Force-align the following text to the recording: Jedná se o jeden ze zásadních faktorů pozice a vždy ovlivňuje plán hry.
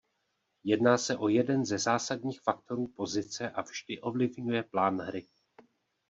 Jedná 0.63 0.97
se 0.97 1.17
o 1.17 1.27
jeden 1.27 1.65
ze 1.65 1.77
zásadních 1.77 2.41
faktorů 2.41 2.87
pozice 2.87 3.49
a 3.49 3.61
vždy 3.61 3.99
ovlivňuje 4.01 4.63
plán 4.63 4.97
hry. 4.99 5.25